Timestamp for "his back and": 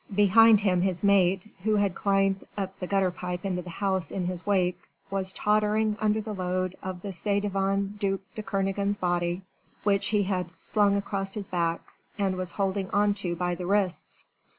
11.35-12.35